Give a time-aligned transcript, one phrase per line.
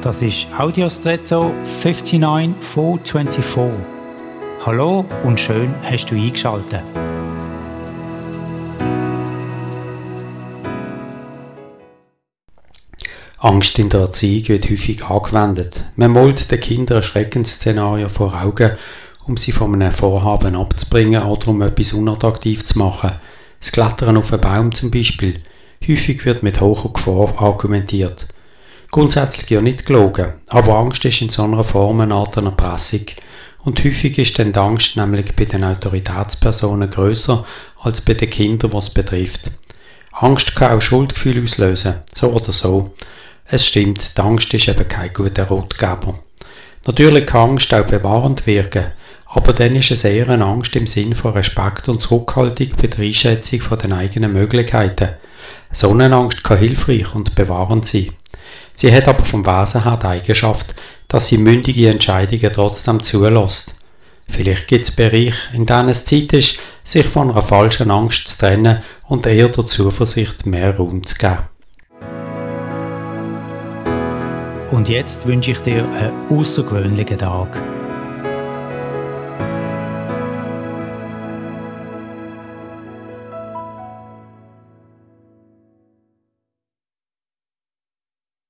[0.00, 3.80] Das ist Audiostretto 59424.
[4.64, 6.82] Hallo und schön hast du eingeschaltet.
[13.38, 15.88] Angst in der Erziehung wird häufig angewendet.
[15.96, 18.76] Man malt den Kindern ein Schreckensszenario vor Augen,
[19.26, 23.14] um sie von einem Vorhaben abzubringen oder um etwas unattraktiv zu machen.
[23.58, 25.42] Das Klettern auf einen Baum zum Beispiel.
[25.88, 28.28] Häufig wird mit hoher Gefahr argumentiert.
[28.90, 33.04] Grundsätzlich ja nicht gelogen, aber Angst ist in so einer Form eine Art Erpressung.
[33.58, 37.44] Und häufig ist dann die Angst nämlich bei den Autoritätspersonen größer
[37.82, 39.50] als bei den Kindern, was betrifft.
[40.12, 42.94] Angst kann auch Schuldgefühle auslösen, so oder so.
[43.44, 46.18] Es stimmt, die Angst ist eben kein guter Rotgeber.
[46.86, 48.86] Natürlich kann Angst auch bewahrend wirken,
[49.26, 53.04] aber dann ist es eher eine Angst im Sinn von Respekt und Zurückhaltung bei der
[53.04, 55.10] Einschätzung von den eigenen Möglichkeiten.
[55.70, 58.08] So eine Angst kann hilfreich und bewahrend sein.
[58.80, 60.76] Sie hat aber vom Wesen her die Eigenschaft,
[61.08, 63.74] dass sie mündige Entscheidungen trotzdem zulässt.
[64.30, 68.38] Vielleicht gibt es Bereiche, in denen es Zeit ist, sich von einer falschen Angst zu
[68.38, 71.38] trennen und eher der Zuversicht mehr Raum zu geben.
[74.70, 77.60] Und jetzt wünsche ich dir einen außergewöhnlichen Tag.